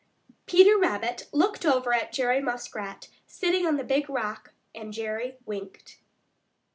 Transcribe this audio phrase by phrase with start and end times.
[0.47, 5.99] Peter Rabbit looked over at Jerry Muskrat sitting on the Big Rock, and Jerry winked.